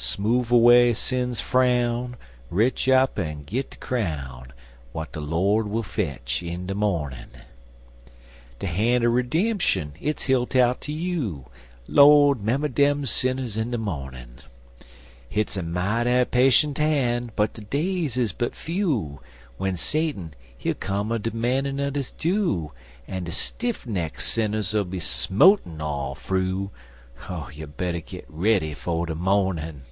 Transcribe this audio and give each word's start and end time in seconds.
Smoove 0.00 0.52
away 0.52 0.92
sin's 0.92 1.40
frown 1.40 2.16
Retch 2.50 2.88
up 2.88 3.18
en 3.18 3.42
git 3.42 3.70
de 3.70 3.76
crown, 3.78 4.52
W'at 4.92 5.10
de 5.10 5.18
Lord 5.18 5.66
will 5.66 5.82
fetch 5.82 6.40
in 6.40 6.66
de 6.68 6.74
mornin'! 6.76 7.42
De 8.60 8.68
han' 8.68 9.02
er 9.02 9.10
ridem'shun, 9.10 9.94
hit's 9.96 10.26
hilt 10.26 10.54
out 10.54 10.82
ter 10.82 10.92
you 10.92 11.46
Lord! 11.88 12.44
'member 12.44 12.68
dem 12.68 13.06
sinners 13.06 13.56
in 13.56 13.72
de 13.72 13.76
mornin'! 13.78 14.38
Hit's 15.28 15.56
a 15.56 15.64
mighty 15.64 16.24
pashent 16.26 16.78
han', 16.78 17.32
but 17.34 17.54
de 17.54 17.62
days 17.62 18.16
is 18.16 18.30
but 18.30 18.54
few, 18.54 19.18
W'en 19.58 19.74
Satun, 19.76 20.30
he'll 20.56 20.74
come 20.74 21.10
a 21.10 21.18
demandin' 21.18 21.80
un 21.80 21.94
his 21.94 22.12
due, 22.12 22.70
En 23.08 23.24
de 23.24 23.32
stiff 23.32 23.84
neck 23.84 24.20
sinners 24.20 24.74
'll 24.74 24.84
be 24.84 25.00
smotin' 25.00 25.80
all 25.80 26.14
fru 26.14 26.70
Oh, 27.28 27.50
you 27.52 27.66
better 27.66 27.98
git 27.98 28.26
ready 28.28 28.74
for 28.74 29.04
de 29.06 29.14
mornin'! 29.16 29.82